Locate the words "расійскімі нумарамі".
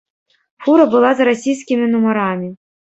1.29-2.55